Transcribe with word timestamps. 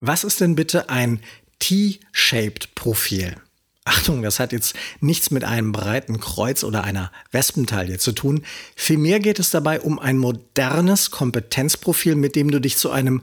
Was 0.00 0.24
ist 0.24 0.40
denn 0.40 0.54
bitte 0.54 0.88
ein 0.88 1.20
T-shaped 1.58 2.74
Profil? 2.74 3.36
Achtung, 3.84 4.22
das 4.22 4.40
hat 4.40 4.52
jetzt 4.52 4.74
nichts 5.00 5.30
mit 5.30 5.44
einem 5.44 5.72
breiten 5.72 6.20
Kreuz 6.20 6.64
oder 6.64 6.84
einer 6.84 7.12
Wespentaille 7.32 7.98
zu 7.98 8.12
tun. 8.12 8.44
Vielmehr 8.76 9.20
geht 9.20 9.38
es 9.38 9.50
dabei 9.50 9.80
um 9.80 9.98
ein 9.98 10.16
modernes 10.16 11.10
Kompetenzprofil, 11.10 12.14
mit 12.14 12.34
dem 12.34 12.50
du 12.50 12.60
dich 12.60 12.78
zu 12.78 12.90
einem 12.90 13.22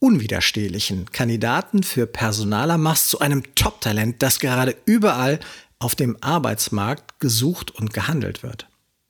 unwiderstehlichen 0.00 1.12
Kandidaten 1.12 1.84
für 1.84 2.06
Personaler 2.06 2.76
machst, 2.76 3.08
zu 3.08 3.20
einem 3.20 3.54
Top-Talent, 3.54 4.20
das 4.20 4.40
gerade 4.40 4.76
überall 4.84 5.38
auf 5.78 5.94
dem 5.94 6.16
Arbeitsmarkt 6.22 7.20
gesucht 7.20 7.70
und 7.70 7.92
gehandelt 7.92 8.42
wird. 8.42 8.66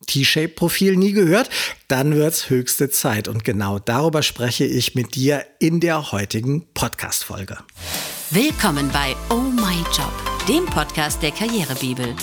T-Shape-Profil 0.06 0.96
nie 0.96 1.12
gehört? 1.12 1.50
Dann 1.88 2.14
wird's 2.14 2.50
höchste 2.50 2.90
Zeit. 2.90 3.28
Und 3.28 3.44
genau 3.44 3.78
darüber 3.78 4.22
spreche 4.22 4.64
ich 4.64 4.94
mit 4.94 5.14
dir 5.14 5.44
in 5.58 5.80
der 5.80 6.12
heutigen 6.12 6.66
Podcast-Folge. 6.74 7.58
Willkommen 8.30 8.90
bei 8.92 9.14
Oh 9.30 9.40
My 9.40 9.76
Job, 9.96 10.12
dem 10.48 10.66
Podcast 10.66 11.22
der 11.22 11.30
Karrierebibel. 11.30 12.14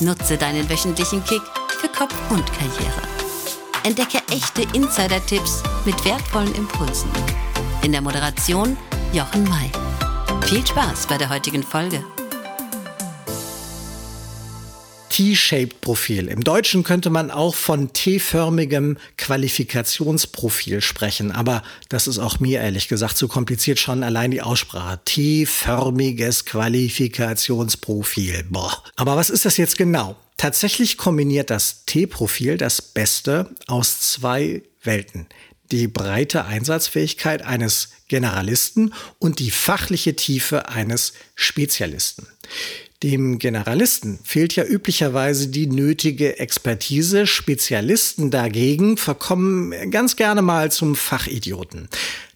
Nutze 0.00 0.36
deinen 0.36 0.68
wöchentlichen 0.70 1.22
Kick 1.24 1.42
für 1.80 1.88
Kopf 1.88 2.14
und 2.30 2.46
Karriere. 2.52 3.02
Entdecke 3.82 4.18
echte 4.30 4.62
Insider-Tipps 4.76 5.62
mit 5.84 6.04
wertvollen 6.04 6.54
Impulsen. 6.54 7.10
In 7.82 7.92
der 7.92 8.02
Moderation 8.02 8.76
Jochen 9.12 9.44
May. 9.44 9.70
Viel 10.46 10.66
Spaß 10.66 11.06
bei 11.06 11.16
der 11.16 11.30
heutigen 11.30 11.62
Folge. 11.62 12.04
T-shaped 15.20 15.82
Profil. 15.82 16.28
Im 16.28 16.44
Deutschen 16.44 16.82
könnte 16.82 17.10
man 17.10 17.30
auch 17.30 17.54
von 17.54 17.92
T-förmigem 17.92 18.96
Qualifikationsprofil 19.18 20.80
sprechen, 20.80 21.30
aber 21.30 21.62
das 21.90 22.06
ist 22.06 22.18
auch 22.18 22.40
mir 22.40 22.62
ehrlich 22.62 22.88
gesagt 22.88 23.18
zu 23.18 23.28
kompliziert 23.28 23.78
schon 23.78 24.02
allein 24.02 24.30
die 24.30 24.40
Aussprache. 24.40 24.98
T-förmiges 25.04 26.46
Qualifikationsprofil. 26.46 28.46
Boah. 28.48 28.82
Aber 28.96 29.16
was 29.16 29.28
ist 29.28 29.44
das 29.44 29.58
jetzt 29.58 29.76
genau? 29.76 30.16
Tatsächlich 30.38 30.96
kombiniert 30.96 31.50
das 31.50 31.84
T-Profil 31.84 32.56
das 32.56 32.80
Beste 32.80 33.54
aus 33.66 34.12
zwei 34.12 34.62
Welten. 34.82 35.26
Die 35.70 35.86
breite 35.86 36.46
Einsatzfähigkeit 36.46 37.42
eines 37.42 37.90
Generalisten 38.08 38.94
und 39.18 39.38
die 39.38 39.50
fachliche 39.50 40.16
Tiefe 40.16 40.70
eines 40.70 41.12
Spezialisten. 41.34 42.26
Dem 43.02 43.38
Generalisten 43.38 44.18
fehlt 44.24 44.56
ja 44.56 44.64
üblicherweise 44.64 45.48
die 45.48 45.66
nötige 45.66 46.38
Expertise. 46.38 47.26
Spezialisten 47.26 48.30
dagegen 48.30 48.98
verkommen 48.98 49.90
ganz 49.90 50.16
gerne 50.16 50.42
mal 50.42 50.70
zum 50.70 50.94
Fachidioten. 50.94 51.88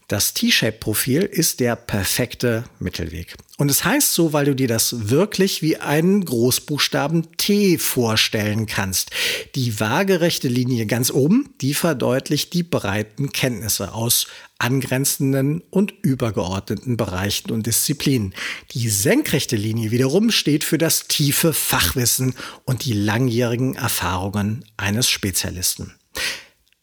Das 0.08 0.34
T-Shape-Profil 0.34 1.22
ist 1.22 1.60
der 1.60 1.76
perfekte 1.76 2.64
Mittelweg. 2.78 3.34
Und 3.56 3.70
es 3.70 3.84
heißt 3.84 4.12
so, 4.12 4.32
weil 4.34 4.44
du 4.44 4.54
dir 4.54 4.68
das 4.68 5.08
wirklich 5.08 5.62
wie 5.62 5.78
einen 5.78 6.24
Großbuchstaben 6.24 7.36
T 7.36 7.78
vorstellen 7.78 8.66
kannst. 8.66 9.12
Die 9.54 9.80
waagerechte 9.80 10.48
Linie 10.48 10.86
ganz 10.86 11.10
oben, 11.10 11.54
die 11.62 11.72
verdeutlicht 11.72 12.52
die 12.52 12.64
breiten 12.64 13.32
Kenntnisse 13.32 13.94
aus 13.94 14.26
angrenzenden 14.58 15.62
und 15.70 15.94
übergeordneten 16.02 16.96
Bereichen 16.96 17.50
und 17.50 17.66
Disziplinen. 17.66 18.34
Die 18.72 18.88
senkrechte 18.88 19.56
Linie 19.56 19.90
wiederum 19.90 20.30
steht 20.30 20.64
für 20.64 20.78
das 20.78 21.08
tiefe 21.08 21.52
Fachwissen 21.52 22.34
und 22.64 22.84
die 22.84 22.92
langjährigen 22.92 23.76
Erfahrungen 23.76 24.64
eines 24.76 25.08
Spezialisten. 25.08 25.94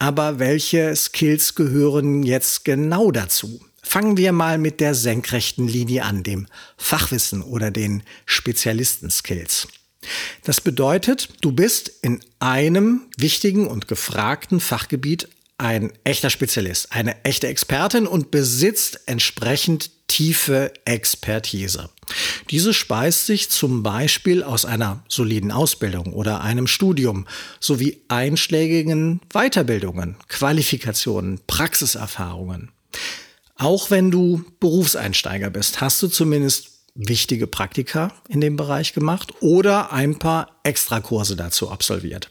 Aber 0.01 0.39
welche 0.39 0.95
Skills 0.95 1.53
gehören 1.53 2.23
jetzt 2.23 2.65
genau 2.65 3.11
dazu? 3.11 3.63
Fangen 3.83 4.17
wir 4.17 4.31
mal 4.31 4.57
mit 4.57 4.79
der 4.79 4.95
senkrechten 4.95 5.67
Linie 5.67 6.05
an, 6.05 6.23
dem 6.23 6.47
Fachwissen 6.75 7.43
oder 7.43 7.69
den 7.69 8.01
Spezialisten-Skills. 8.25 9.67
Das 10.43 10.59
bedeutet, 10.59 11.29
du 11.41 11.51
bist 11.51 11.91
in 12.01 12.19
einem 12.39 13.03
wichtigen 13.15 13.67
und 13.67 13.87
gefragten 13.87 14.59
Fachgebiet 14.59 15.29
ein 15.59 15.93
echter 16.03 16.31
Spezialist, 16.31 16.93
eine 16.93 17.23
echte 17.23 17.47
Expertin 17.47 18.07
und 18.07 18.31
besitzt 18.31 19.01
entsprechend 19.05 19.91
tiefe 20.07 20.73
Expertise. 20.85 21.91
Diese 22.49 22.73
speist 22.73 23.25
sich 23.25 23.49
zum 23.49 23.83
Beispiel 23.83 24.43
aus 24.43 24.65
einer 24.65 25.03
soliden 25.07 25.51
Ausbildung 25.51 26.13
oder 26.13 26.41
einem 26.41 26.67
Studium 26.67 27.27
sowie 27.59 28.01
einschlägigen 28.07 29.21
Weiterbildungen, 29.33 30.15
Qualifikationen, 30.27 31.39
Praxiserfahrungen. 31.47 32.71
Auch 33.55 33.91
wenn 33.91 34.11
du 34.11 34.43
Berufseinsteiger 34.59 35.49
bist, 35.49 35.81
hast 35.81 36.01
du 36.01 36.07
zumindest 36.07 36.71
wichtige 36.95 37.47
Praktika 37.47 38.11
in 38.27 38.41
dem 38.41 38.55
Bereich 38.55 38.93
gemacht 38.93 39.33
oder 39.39 39.93
ein 39.93 40.19
paar 40.19 40.59
Extrakurse 40.63 41.35
dazu 41.35 41.69
absolviert. 41.69 42.29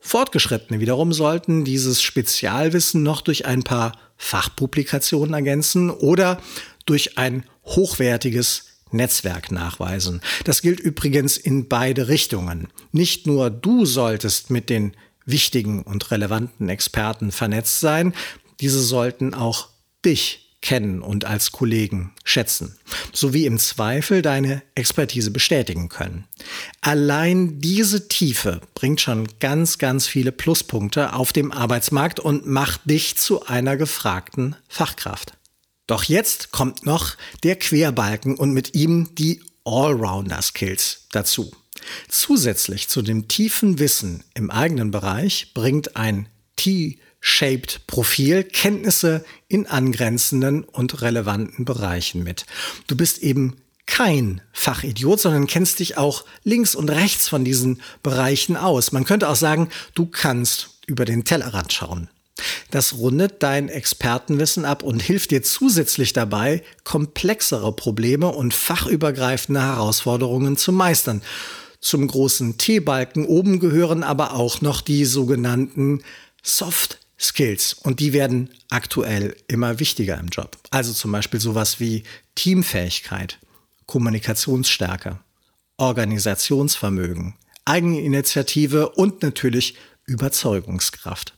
Fortgeschrittene 0.00 0.80
wiederum 0.80 1.12
sollten 1.12 1.64
dieses 1.64 2.02
Spezialwissen 2.02 3.02
noch 3.02 3.20
durch 3.20 3.46
ein 3.46 3.62
paar 3.62 3.92
Fachpublikationen 4.16 5.34
ergänzen 5.34 5.90
oder 5.90 6.40
durch 6.86 7.18
ein 7.18 7.44
hochwertiges 7.64 8.64
Netzwerk 8.92 9.50
nachweisen. 9.52 10.20
Das 10.44 10.62
gilt 10.62 10.80
übrigens 10.80 11.36
in 11.36 11.68
beide 11.68 12.08
Richtungen. 12.08 12.68
Nicht 12.92 13.26
nur 13.26 13.50
du 13.50 13.84
solltest 13.84 14.50
mit 14.50 14.70
den 14.70 14.94
wichtigen 15.24 15.82
und 15.82 16.10
relevanten 16.10 16.68
Experten 16.68 17.32
vernetzt 17.32 17.80
sein, 17.80 18.14
diese 18.60 18.80
sollten 18.80 19.34
auch 19.34 19.68
dich 20.04 20.48
kennen 20.60 21.02
und 21.02 21.24
als 21.24 21.52
Kollegen 21.52 22.12
schätzen, 22.24 22.76
sowie 23.12 23.46
im 23.46 23.58
Zweifel 23.58 24.22
deine 24.22 24.62
Expertise 24.74 25.30
bestätigen 25.30 25.88
können. 25.88 26.24
Allein 26.80 27.60
diese 27.60 28.08
Tiefe 28.08 28.60
bringt 28.74 29.00
schon 29.00 29.28
ganz, 29.38 29.78
ganz 29.78 30.06
viele 30.06 30.32
Pluspunkte 30.32 31.12
auf 31.12 31.32
dem 31.32 31.52
Arbeitsmarkt 31.52 32.18
und 32.18 32.46
macht 32.46 32.80
dich 32.86 33.16
zu 33.16 33.46
einer 33.46 33.76
gefragten 33.76 34.56
Fachkraft. 34.68 35.37
Doch 35.88 36.04
jetzt 36.04 36.52
kommt 36.52 36.86
noch 36.86 37.16
der 37.42 37.56
Querbalken 37.56 38.36
und 38.36 38.52
mit 38.52 38.74
ihm 38.76 39.14
die 39.16 39.40
Allrounder-Skills 39.64 41.08
dazu. 41.10 41.50
Zusätzlich 42.08 42.88
zu 42.88 43.02
dem 43.02 43.26
tiefen 43.26 43.78
Wissen 43.78 44.22
im 44.34 44.50
eigenen 44.50 44.90
Bereich 44.90 45.54
bringt 45.54 45.96
ein 45.96 46.28
T-shaped 46.56 47.86
Profil 47.86 48.44
Kenntnisse 48.44 49.24
in 49.48 49.66
angrenzenden 49.66 50.62
und 50.62 51.00
relevanten 51.00 51.64
Bereichen 51.64 52.22
mit. 52.22 52.44
Du 52.86 52.94
bist 52.94 53.18
eben 53.18 53.56
kein 53.86 54.42
Fachidiot, 54.52 55.20
sondern 55.20 55.46
kennst 55.46 55.78
dich 55.78 55.96
auch 55.96 56.26
links 56.44 56.74
und 56.74 56.90
rechts 56.90 57.28
von 57.28 57.44
diesen 57.44 57.80
Bereichen 58.02 58.58
aus. 58.58 58.92
Man 58.92 59.06
könnte 59.06 59.28
auch 59.28 59.36
sagen, 59.36 59.70
du 59.94 60.04
kannst 60.04 60.80
über 60.86 61.06
den 61.06 61.24
Tellerrand 61.24 61.72
schauen. 61.72 62.10
Das 62.70 62.98
rundet 62.98 63.42
dein 63.42 63.68
Expertenwissen 63.68 64.64
ab 64.64 64.82
und 64.82 65.02
hilft 65.02 65.30
dir 65.30 65.42
zusätzlich 65.42 66.12
dabei, 66.12 66.62
komplexere 66.84 67.72
Probleme 67.72 68.28
und 68.28 68.54
fachübergreifende 68.54 69.62
Herausforderungen 69.62 70.56
zu 70.56 70.72
meistern. 70.72 71.22
Zum 71.80 72.06
großen 72.06 72.58
T-Balken 72.58 73.26
oben 73.26 73.60
gehören 73.60 74.02
aber 74.02 74.34
auch 74.34 74.60
noch 74.60 74.80
die 74.80 75.04
sogenannten 75.04 76.02
Soft 76.42 76.98
Skills 77.20 77.74
und 77.74 78.00
die 78.00 78.12
werden 78.12 78.50
aktuell 78.70 79.36
immer 79.48 79.80
wichtiger 79.80 80.18
im 80.18 80.28
Job. 80.28 80.56
Also 80.70 80.92
zum 80.92 81.10
Beispiel 81.12 81.40
sowas 81.40 81.80
wie 81.80 82.04
Teamfähigkeit, 82.36 83.38
Kommunikationsstärke, 83.86 85.18
Organisationsvermögen, 85.78 87.34
Eigeninitiative 87.64 88.90
und 88.90 89.22
natürlich 89.22 89.74
Überzeugungskraft. 90.06 91.34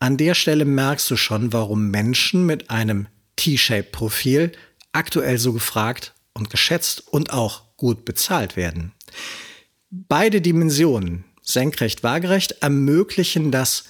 An 0.00 0.16
der 0.16 0.34
Stelle 0.34 0.64
merkst 0.64 1.10
du 1.10 1.16
schon, 1.16 1.52
warum 1.52 1.90
Menschen 1.90 2.46
mit 2.46 2.70
einem 2.70 3.06
T-Shape-Profil 3.36 4.52
aktuell 4.92 5.36
so 5.38 5.52
gefragt 5.52 6.14
und 6.32 6.48
geschätzt 6.48 7.04
und 7.06 7.32
auch 7.34 7.76
gut 7.76 8.06
bezahlt 8.06 8.56
werden. 8.56 8.92
Beide 9.90 10.40
Dimensionen, 10.40 11.24
senkrecht, 11.42 12.02
waagerecht, 12.02 12.62
ermöglichen 12.62 13.50
das 13.50 13.84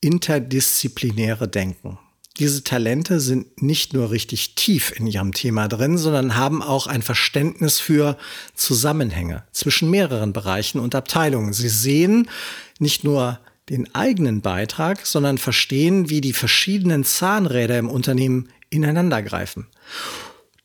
interdisziplinäre 0.00 1.46
Denken. 1.46 1.98
Diese 2.38 2.64
Talente 2.64 3.20
sind 3.20 3.62
nicht 3.62 3.92
nur 3.92 4.10
richtig 4.10 4.56
tief 4.56 4.92
in 4.96 5.06
ihrem 5.06 5.32
Thema 5.32 5.68
drin, 5.68 5.98
sondern 5.98 6.34
haben 6.34 6.62
auch 6.62 6.88
ein 6.88 7.02
Verständnis 7.02 7.78
für 7.78 8.18
Zusammenhänge 8.54 9.44
zwischen 9.52 9.88
mehreren 9.88 10.32
Bereichen 10.32 10.80
und 10.80 10.96
Abteilungen. 10.96 11.52
Sie 11.52 11.68
sehen 11.68 12.28
nicht 12.80 13.04
nur 13.04 13.38
den 13.70 13.94
eigenen 13.94 14.40
Beitrag, 14.40 15.06
sondern 15.06 15.38
verstehen, 15.38 16.10
wie 16.10 16.20
die 16.20 16.32
verschiedenen 16.32 17.04
Zahnräder 17.04 17.78
im 17.78 17.88
Unternehmen 17.88 18.48
ineinandergreifen. 18.70 19.66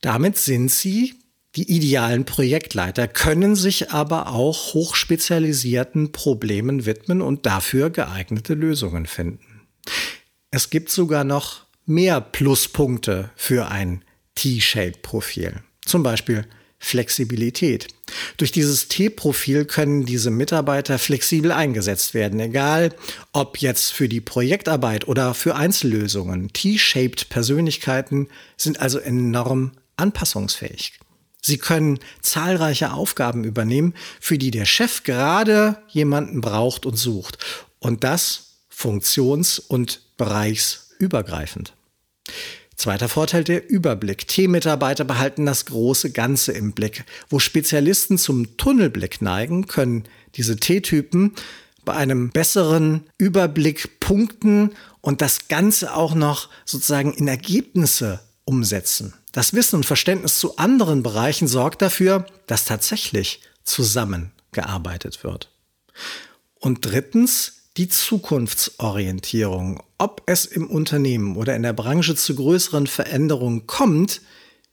Damit 0.01 0.37
sind 0.37 0.69
sie 0.69 1.15
die 1.55 1.71
idealen 1.71 2.25
Projektleiter, 2.25 3.07
können 3.07 3.55
sich 3.55 3.91
aber 3.91 4.29
auch 4.29 4.73
hochspezialisierten 4.73 6.11
Problemen 6.11 6.85
widmen 6.85 7.21
und 7.21 7.45
dafür 7.45 7.89
geeignete 7.89 8.53
Lösungen 8.53 9.07
finden. 9.07 9.61
Es 10.51 10.69
gibt 10.69 10.89
sogar 10.89 11.23
noch 11.23 11.65
mehr 11.85 12.21
Pluspunkte 12.21 13.31
für 13.35 13.69
ein 13.69 14.03
T-Shape-Profil. 14.35 15.61
Zum 15.83 16.03
Beispiel 16.03 16.45
Flexibilität. 16.79 17.87
Durch 18.37 18.51
dieses 18.51 18.87
T-Profil 18.87 19.65
können 19.65 20.05
diese 20.05 20.31
Mitarbeiter 20.31 20.97
flexibel 20.97 21.51
eingesetzt 21.51 22.13
werden, 22.13 22.39
egal 22.39 22.95
ob 23.33 23.57
jetzt 23.57 23.91
für 23.91 24.09
die 24.09 24.21
Projektarbeit 24.21 25.07
oder 25.07 25.33
für 25.33 25.55
Einzellösungen. 25.55 26.51
T-shaped 26.53 27.29
Persönlichkeiten 27.29 28.29
sind 28.57 28.79
also 28.79 28.97
enorm 28.97 29.73
anpassungsfähig. 29.97 30.93
Sie 31.41 31.57
können 31.57 31.99
zahlreiche 32.21 32.93
Aufgaben 32.93 33.43
übernehmen, 33.43 33.93
für 34.19 34.37
die 34.37 34.51
der 34.51 34.65
Chef 34.65 35.03
gerade 35.03 35.81
jemanden 35.89 36.41
braucht 36.41 36.85
und 36.85 36.95
sucht. 36.95 37.37
Und 37.79 38.03
das 38.03 38.63
funktions- 38.69 39.59
und 39.59 40.01
bereichsübergreifend. 40.17 41.73
Zweiter 42.79 43.09
Vorteil 43.09 43.43
der 43.43 43.69
Überblick. 43.69 44.25
T-Mitarbeiter 44.29 45.03
behalten 45.03 45.45
das 45.45 45.65
große 45.65 46.11
Ganze 46.11 46.53
im 46.53 46.71
Blick. 46.71 47.03
Wo 47.29 47.37
Spezialisten 47.37 48.17
zum 48.17 48.55
Tunnelblick 48.55 49.21
neigen, 49.21 49.67
können 49.67 50.05
diese 50.35 50.55
T-Typen 50.55 51.35
bei 51.83 51.93
einem 51.93 52.29
besseren 52.29 53.03
Überblick 53.17 53.99
punkten 53.99 54.71
und 55.01 55.19
das 55.19 55.49
Ganze 55.49 55.93
auch 55.93 56.15
noch 56.15 56.47
sozusagen 56.63 57.13
in 57.13 57.27
Ergebnisse 57.27 58.21
umsetzen. 58.45 59.13
Das 59.33 59.53
Wissen 59.53 59.75
und 59.75 59.85
Verständnis 59.85 60.39
zu 60.39 60.55
anderen 60.55 61.03
Bereichen 61.03 61.49
sorgt 61.49 61.81
dafür, 61.81 62.27
dass 62.47 62.63
tatsächlich 62.63 63.41
zusammengearbeitet 63.65 65.25
wird. 65.25 65.51
Und 66.55 66.85
drittens, 66.85 67.58
die 67.79 67.87
Zukunftsorientierung, 67.87 69.81
ob 69.97 70.21
es 70.25 70.43
im 70.43 70.67
Unternehmen 70.67 71.37
oder 71.37 71.55
in 71.55 71.63
der 71.63 71.71
Branche 71.71 72.13
zu 72.13 72.35
größeren 72.35 72.87
Veränderungen 72.87 73.67
kommt, 73.67 74.19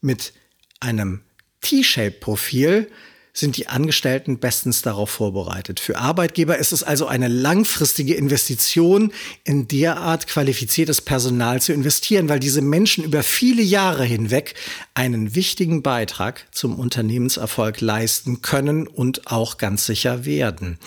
mit 0.00 0.32
einem 0.80 1.20
T-Shape-Profil 1.60 2.90
sind 3.32 3.58
die 3.58 3.68
Angestellten 3.68 4.38
bestens 4.38 4.82
darauf 4.82 5.10
vorbereitet. 5.10 5.78
Für 5.78 5.98
Arbeitgeber 5.98 6.58
ist 6.58 6.72
es 6.72 6.82
also 6.82 7.06
eine 7.06 7.28
langfristige 7.28 8.14
Investition, 8.14 9.12
in 9.44 9.68
derart 9.68 10.26
qualifiziertes 10.26 11.00
Personal 11.00 11.62
zu 11.62 11.72
investieren, 11.72 12.28
weil 12.28 12.40
diese 12.40 12.60
Menschen 12.60 13.04
über 13.04 13.22
viele 13.22 13.62
Jahre 13.62 14.04
hinweg 14.04 14.54
einen 14.94 15.36
wichtigen 15.36 15.82
Beitrag 15.82 16.48
zum 16.50 16.76
Unternehmenserfolg 16.76 17.80
leisten 17.80 18.42
können 18.42 18.88
und 18.88 19.28
auch 19.28 19.58
ganz 19.58 19.86
sicher 19.86 20.24
werden. 20.24 20.80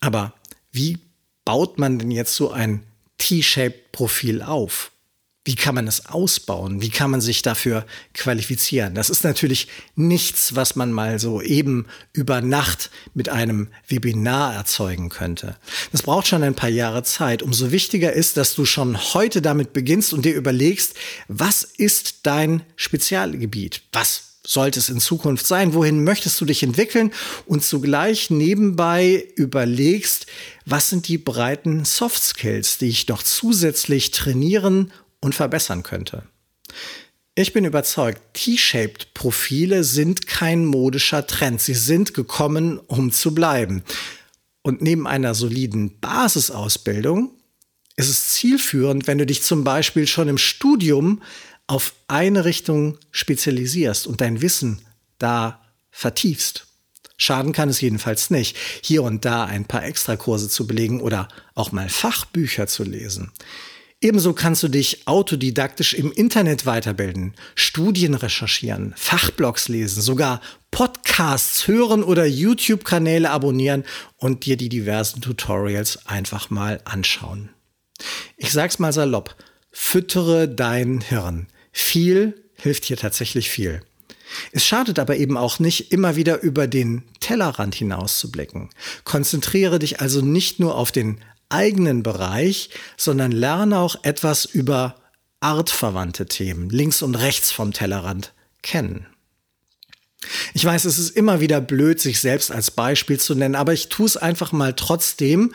Aber 0.00 0.34
wie 0.70 0.98
baut 1.46 1.78
man 1.78 1.98
denn 1.98 2.10
jetzt 2.10 2.34
so 2.34 2.50
ein 2.50 2.82
T-Shaped-Profil 3.16 4.42
auf? 4.42 4.90
Wie 5.46 5.54
kann 5.54 5.76
man 5.76 5.86
es 5.86 6.06
ausbauen? 6.06 6.82
Wie 6.82 6.90
kann 6.90 7.12
man 7.12 7.20
sich 7.20 7.40
dafür 7.40 7.86
qualifizieren? 8.14 8.96
Das 8.96 9.10
ist 9.10 9.22
natürlich 9.22 9.68
nichts, 9.94 10.56
was 10.56 10.74
man 10.74 10.90
mal 10.90 11.20
so 11.20 11.40
eben 11.40 11.86
über 12.12 12.40
Nacht 12.40 12.90
mit 13.14 13.28
einem 13.28 13.68
Webinar 13.86 14.56
erzeugen 14.56 15.08
könnte. 15.08 15.56
Das 15.92 16.02
braucht 16.02 16.26
schon 16.26 16.42
ein 16.42 16.56
paar 16.56 16.68
Jahre 16.68 17.04
Zeit. 17.04 17.44
Umso 17.44 17.70
wichtiger 17.70 18.12
ist, 18.12 18.36
dass 18.36 18.56
du 18.56 18.64
schon 18.64 18.98
heute 19.14 19.40
damit 19.40 19.72
beginnst 19.72 20.12
und 20.12 20.24
dir 20.24 20.34
überlegst, 20.34 20.94
was 21.28 21.62
ist 21.62 22.26
dein 22.26 22.64
Spezialgebiet? 22.74 23.82
Was 23.92 24.25
sollte 24.46 24.78
es 24.78 24.88
in 24.88 25.00
Zukunft 25.00 25.46
sein? 25.46 25.74
Wohin 25.74 26.04
möchtest 26.04 26.40
du 26.40 26.44
dich 26.44 26.62
entwickeln? 26.62 27.12
Und 27.46 27.64
zugleich 27.64 28.30
nebenbei 28.30 29.26
überlegst, 29.34 30.26
was 30.64 30.88
sind 30.88 31.08
die 31.08 31.18
breiten 31.18 31.84
Soft 31.84 32.22
Skills, 32.22 32.78
die 32.78 32.88
ich 32.88 33.08
noch 33.08 33.22
zusätzlich 33.22 34.12
trainieren 34.12 34.92
und 35.20 35.34
verbessern 35.34 35.82
könnte. 35.82 36.22
Ich 37.34 37.52
bin 37.52 37.66
überzeugt, 37.66 38.22
T-shaped 38.32 39.12
Profile 39.12 39.84
sind 39.84 40.26
kein 40.26 40.64
modischer 40.64 41.26
Trend. 41.26 41.60
Sie 41.60 41.74
sind 41.74 42.14
gekommen, 42.14 42.78
um 42.78 43.12
zu 43.12 43.34
bleiben. 43.34 43.82
Und 44.62 44.80
neben 44.80 45.06
einer 45.06 45.34
soliden 45.34 46.00
Basisausbildung 46.00 47.30
ist 47.96 48.08
es 48.08 48.30
zielführend, 48.30 49.06
wenn 49.06 49.18
du 49.18 49.26
dich 49.26 49.42
zum 49.42 49.64
Beispiel 49.64 50.06
schon 50.06 50.28
im 50.28 50.38
Studium 50.38 51.22
auf 51.66 51.94
eine 52.08 52.44
Richtung 52.44 52.98
spezialisierst 53.10 54.06
und 54.06 54.20
dein 54.20 54.40
Wissen 54.40 54.82
da 55.18 55.60
vertiefst. 55.90 56.66
Schaden 57.16 57.52
kann 57.52 57.68
es 57.68 57.80
jedenfalls 57.80 58.30
nicht, 58.30 58.56
hier 58.82 59.02
und 59.02 59.24
da 59.24 59.44
ein 59.44 59.64
paar 59.64 59.84
Extrakurse 59.84 60.48
zu 60.48 60.66
belegen 60.66 61.00
oder 61.00 61.28
auch 61.54 61.72
mal 61.72 61.88
Fachbücher 61.88 62.66
zu 62.66 62.84
lesen. 62.84 63.32
Ebenso 64.02 64.34
kannst 64.34 64.62
du 64.62 64.68
dich 64.68 65.08
autodidaktisch 65.08 65.94
im 65.94 66.12
Internet 66.12 66.66
weiterbilden, 66.66 67.34
Studien 67.54 68.14
recherchieren, 68.14 68.92
Fachblogs 68.94 69.68
lesen, 69.68 70.02
sogar 70.02 70.42
Podcasts 70.70 71.66
hören 71.66 72.04
oder 72.04 72.26
YouTube-Kanäle 72.26 73.30
abonnieren 73.30 73.84
und 74.18 74.44
dir 74.44 74.58
die 74.58 74.68
diversen 74.68 75.22
Tutorials 75.22 76.06
einfach 76.06 76.50
mal 76.50 76.82
anschauen. 76.84 77.48
Ich 78.36 78.52
sag's 78.52 78.78
mal 78.78 78.92
salopp, 78.92 79.34
füttere 79.72 80.46
dein 80.46 81.00
Hirn. 81.00 81.46
Viel 81.78 82.42
hilft 82.54 82.86
hier 82.86 82.96
tatsächlich 82.96 83.50
viel. 83.50 83.82
Es 84.50 84.64
schadet 84.64 84.98
aber 84.98 85.18
eben 85.18 85.36
auch 85.36 85.58
nicht, 85.58 85.92
immer 85.92 86.16
wieder 86.16 86.40
über 86.40 86.66
den 86.66 87.02
Tellerrand 87.20 87.74
hinaus 87.74 88.18
zu 88.18 88.32
blicken. 88.32 88.70
Konzentriere 89.04 89.78
dich 89.78 90.00
also 90.00 90.22
nicht 90.22 90.58
nur 90.58 90.74
auf 90.74 90.90
den 90.90 91.20
eigenen 91.50 92.02
Bereich, 92.02 92.70
sondern 92.96 93.30
lerne 93.30 93.78
auch 93.78 93.96
etwas 94.04 94.46
über 94.46 94.96
artverwandte 95.40 96.24
Themen 96.24 96.70
links 96.70 97.02
und 97.02 97.14
rechts 97.14 97.52
vom 97.52 97.74
Tellerrand 97.74 98.32
kennen. 98.62 99.06
Ich 100.54 100.64
weiß, 100.64 100.86
es 100.86 100.98
ist 100.98 101.10
immer 101.10 101.40
wieder 101.40 101.60
blöd, 101.60 102.00
sich 102.00 102.20
selbst 102.20 102.50
als 102.50 102.70
Beispiel 102.70 103.20
zu 103.20 103.34
nennen, 103.34 103.54
aber 103.54 103.74
ich 103.74 103.90
tue 103.90 104.06
es 104.06 104.16
einfach 104.16 104.50
mal 104.50 104.72
trotzdem, 104.72 105.52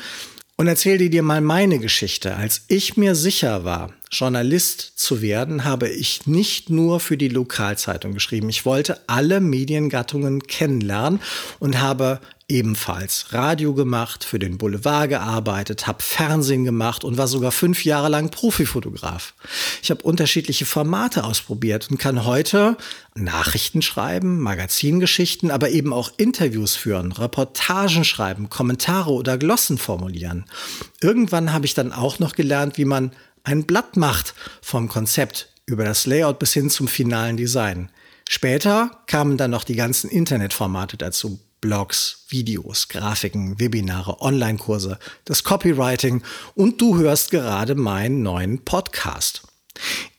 und 0.55 0.67
erzähle 0.67 1.09
dir 1.09 1.23
mal 1.23 1.41
meine 1.41 1.79
Geschichte. 1.79 2.35
Als 2.35 2.61
ich 2.67 2.95
mir 2.95 3.15
sicher 3.15 3.65
war, 3.65 3.95
Journalist 4.11 4.93
zu 4.97 5.21
werden, 5.21 5.63
habe 5.63 5.87
ich 5.87 6.27
nicht 6.27 6.69
nur 6.69 6.99
für 6.99 7.17
die 7.17 7.29
Lokalzeitung 7.29 8.13
geschrieben. 8.13 8.49
Ich 8.49 8.65
wollte 8.65 8.99
alle 9.07 9.39
Mediengattungen 9.39 10.43
kennenlernen 10.43 11.21
und 11.59 11.79
habe 11.79 12.19
ebenfalls 12.51 13.27
Radio 13.31 13.73
gemacht, 13.73 14.25
für 14.25 14.37
den 14.37 14.57
Boulevard 14.57 15.07
gearbeitet, 15.07 15.87
habe 15.87 16.03
Fernsehen 16.03 16.65
gemacht 16.65 17.05
und 17.05 17.17
war 17.17 17.27
sogar 17.27 17.53
fünf 17.53 17.85
Jahre 17.85 18.09
lang 18.09 18.29
Profifotograf. 18.29 19.33
Ich 19.81 19.89
habe 19.89 20.03
unterschiedliche 20.03 20.65
Formate 20.65 21.23
ausprobiert 21.23 21.89
und 21.89 21.97
kann 21.97 22.25
heute 22.25 22.75
Nachrichten 23.15 23.81
schreiben, 23.81 24.41
Magazingeschichten, 24.41 25.49
aber 25.49 25.69
eben 25.69 25.93
auch 25.93 26.11
Interviews 26.17 26.75
führen, 26.75 27.13
Reportagen 27.13 28.03
schreiben, 28.03 28.49
Kommentare 28.49 29.11
oder 29.11 29.37
Glossen 29.37 29.77
formulieren. 29.77 30.45
Irgendwann 30.99 31.53
habe 31.53 31.65
ich 31.65 31.73
dann 31.73 31.93
auch 31.93 32.19
noch 32.19 32.35
gelernt, 32.35 32.77
wie 32.77 32.85
man 32.85 33.11
ein 33.43 33.65
Blatt 33.65 33.97
macht, 33.97 34.33
vom 34.61 34.87
Konzept 34.87 35.49
über 35.65 35.85
das 35.85 36.05
Layout 36.05 36.39
bis 36.39 36.53
hin 36.53 36.69
zum 36.69 36.87
finalen 36.87 37.37
Design. 37.37 37.89
Später 38.29 38.91
kamen 39.07 39.37
dann 39.37 39.51
noch 39.51 39.63
die 39.63 39.75
ganzen 39.75 40.09
Internetformate 40.09 40.97
dazu. 40.97 41.39
Blogs, 41.61 42.25
Videos, 42.29 42.87
Grafiken, 42.87 43.59
Webinare, 43.59 44.19
Online-Kurse, 44.19 44.97
das 45.25 45.43
Copywriting 45.43 46.23
und 46.55 46.81
du 46.81 46.97
hörst 46.97 47.29
gerade 47.29 47.75
meinen 47.75 48.23
neuen 48.23 48.65
Podcast. 48.65 49.43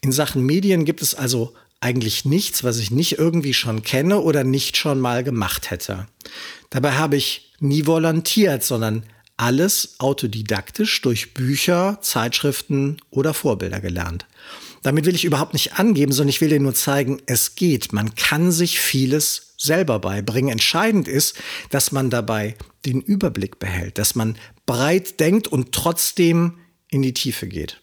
In 0.01 0.13
Sachen 0.13 0.47
Medien 0.47 0.85
gibt 0.85 1.03
es 1.03 1.17
also 1.17 1.55
eigentlich 1.81 2.25
nichts, 2.25 2.63
was 2.63 2.79
ich 2.79 2.93
nicht 2.93 3.19
irgendwie 3.19 3.55
schon 3.55 3.83
kenne 3.83 4.21
oder 4.21 4.45
nicht 4.45 4.77
schon 4.77 5.01
mal 5.01 5.25
gemacht 5.25 5.71
hätte. 5.71 6.07
Dabei 6.71 6.93
habe 6.93 7.17
ich 7.17 7.53
nie 7.59 7.87
volontiert, 7.87 8.63
sondern 8.63 9.03
alles 9.43 9.97
autodidaktisch 9.99 11.03
durch 11.03 11.35
Bücher, 11.35 11.99
Zeitschriften 12.01 12.99
oder 13.11 13.35
Vorbilder 13.35 13.81
gelernt. 13.81 14.25
Damit 14.83 15.05
will 15.05 15.17
ich 15.17 15.25
überhaupt 15.25 15.53
nicht 15.53 15.81
angeben, 15.81 16.13
sondern 16.13 16.29
ich 16.29 16.41
will 16.41 16.49
dir 16.49 16.61
nur 16.61 16.75
zeigen, 16.75 17.21
es 17.27 17.57
geht. 17.57 17.93
Man 17.93 18.15
kann 18.15 18.53
sich 18.53 18.79
vieles 18.79 19.55
selber 19.59 19.99
beibringen. 19.99 20.53
Entscheidend 20.53 21.09
ist, 21.09 21.37
dass 21.71 21.91
man 21.91 22.09
dabei 22.09 22.55
den 22.87 23.01
Überblick 23.01 23.59
behält, 23.59 23.99
dass 23.99 24.15
man 24.15 24.37
breit 24.65 25.19
denkt 25.19 25.49
und 25.49 25.73
trotzdem 25.73 26.59
in 26.89 27.03
die 27.03 27.15
Tiefe 27.15 27.49
geht. 27.49 27.81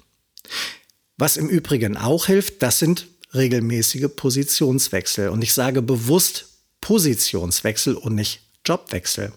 Was 1.17 1.35
im 1.35 1.49
Übrigen 1.49 1.97
auch 1.97 2.27
hilft, 2.27 2.63
das 2.63 2.79
sind 2.79 3.07
regelmäßige 3.33 4.07
Positionswechsel. 4.15 5.27
Und 5.27 5.41
ich 5.41 5.53
sage 5.53 5.81
bewusst 5.81 6.45
Positionswechsel 6.79 7.95
und 7.95 8.15
nicht 8.15 8.48
Jobwechsel. 8.69 9.33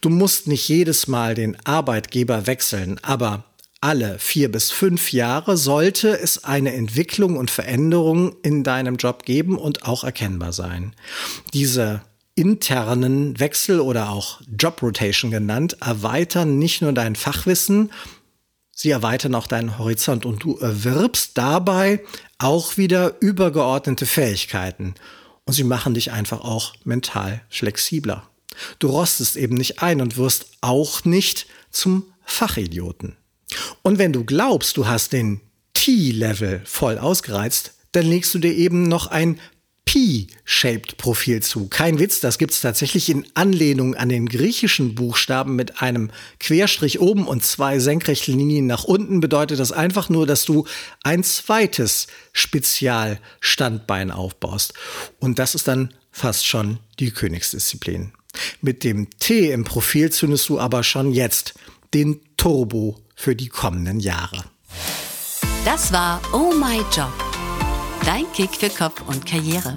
Du 0.00 0.08
musst 0.08 0.46
nicht 0.46 0.68
jedes 0.68 1.06
Mal 1.06 1.34
den 1.34 1.56
Arbeitgeber 1.64 2.46
wechseln, 2.46 2.98
aber 3.02 3.44
alle 3.80 4.18
vier 4.18 4.50
bis 4.50 4.70
fünf 4.70 5.12
Jahre 5.12 5.56
sollte 5.56 6.18
es 6.18 6.44
eine 6.44 6.72
Entwicklung 6.74 7.36
und 7.36 7.50
Veränderung 7.50 8.36
in 8.42 8.64
deinem 8.64 8.96
Job 8.96 9.24
geben 9.24 9.56
und 9.56 9.86
auch 9.86 10.04
erkennbar 10.04 10.52
sein. 10.52 10.94
Diese 11.54 12.02
internen 12.34 13.38
Wechsel 13.38 13.80
oder 13.80 14.10
auch 14.10 14.40
Job 14.58 14.82
Rotation 14.82 15.30
genannt 15.30 15.76
erweitern 15.80 16.58
nicht 16.58 16.82
nur 16.82 16.92
dein 16.92 17.16
Fachwissen, 17.16 17.90
Sie 18.82 18.90
erweitern 18.90 19.34
auch 19.34 19.46
deinen 19.46 19.76
Horizont 19.76 20.24
und 20.24 20.42
du 20.42 20.56
erwirbst 20.56 21.36
dabei 21.36 22.02
auch 22.38 22.78
wieder 22.78 23.20
übergeordnete 23.20 24.06
Fähigkeiten. 24.06 24.94
Und 25.44 25.52
sie 25.52 25.64
machen 25.64 25.92
dich 25.92 26.12
einfach 26.12 26.40
auch 26.40 26.72
mental 26.84 27.42
flexibler. 27.50 28.29
Du 28.78 28.88
rostest 28.88 29.36
eben 29.36 29.54
nicht 29.54 29.82
ein 29.82 30.00
und 30.00 30.16
wirst 30.16 30.46
auch 30.60 31.04
nicht 31.04 31.46
zum 31.70 32.04
Fachidioten. 32.24 33.16
Und 33.82 33.98
wenn 33.98 34.12
du 34.12 34.24
glaubst, 34.24 34.76
du 34.76 34.86
hast 34.86 35.12
den 35.12 35.40
T-Level 35.74 36.62
voll 36.64 36.98
ausgereizt, 36.98 37.74
dann 37.92 38.06
legst 38.06 38.34
du 38.34 38.38
dir 38.38 38.52
eben 38.52 38.84
noch 38.84 39.08
ein 39.08 39.40
P-shaped 39.84 40.98
Profil 40.98 41.42
zu. 41.42 41.66
Kein 41.66 41.98
Witz, 41.98 42.20
das 42.20 42.38
gibt 42.38 42.52
es 42.52 42.60
tatsächlich 42.60 43.10
in 43.10 43.26
Anlehnung 43.34 43.96
an 43.96 44.08
den 44.08 44.28
griechischen 44.28 44.94
Buchstaben 44.94 45.56
mit 45.56 45.82
einem 45.82 46.12
Querstrich 46.38 47.00
oben 47.00 47.26
und 47.26 47.42
zwei 47.44 47.80
senkrechten 47.80 48.38
Linien 48.38 48.68
nach 48.68 48.84
unten. 48.84 49.18
Bedeutet 49.18 49.58
das 49.58 49.72
einfach 49.72 50.08
nur, 50.08 50.28
dass 50.28 50.44
du 50.44 50.64
ein 51.02 51.24
zweites 51.24 52.06
Spezialstandbein 52.32 54.12
aufbaust. 54.12 54.74
Und 55.18 55.40
das 55.40 55.56
ist 55.56 55.66
dann 55.66 55.92
fast 56.12 56.46
schon 56.46 56.78
die 57.00 57.10
Königsdisziplin. 57.10 58.12
Mit 58.60 58.84
dem 58.84 59.08
T 59.18 59.50
im 59.52 59.64
Profil 59.64 60.10
zündest 60.10 60.48
du 60.48 60.58
aber 60.58 60.82
schon 60.82 61.12
jetzt 61.12 61.54
den 61.94 62.20
Turbo 62.36 62.98
für 63.14 63.34
die 63.36 63.48
kommenden 63.48 64.00
Jahre. 64.00 64.44
Das 65.64 65.92
war 65.92 66.20
Oh 66.32 66.52
My 66.54 66.78
Job 66.94 67.12
Dein 68.04 68.24
Kick 68.32 68.50
für 68.54 68.70
Kopf 68.70 69.02
und 69.06 69.26
Karriere. 69.26 69.76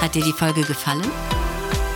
Hat 0.00 0.14
dir 0.14 0.22
die 0.22 0.32
Folge 0.32 0.62
gefallen? 0.62 1.10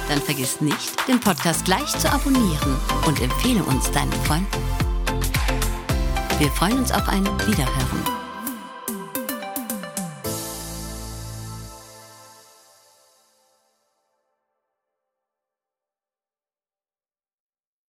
Dann 0.08 0.20
vergiss 0.20 0.60
nicht, 0.60 0.96
den 1.06 1.20
Podcast 1.20 1.64
gleich 1.64 1.86
zu 1.98 2.10
abonnieren 2.10 2.76
und 3.06 3.20
empfehle 3.20 3.62
uns 3.62 3.90
deinen 3.90 4.12
Freunden. 4.24 4.46
Wir 6.38 6.50
freuen 6.50 6.78
uns 6.78 6.92
auf 6.92 7.08
ein 7.08 7.24
Wiederhören. 7.46 7.97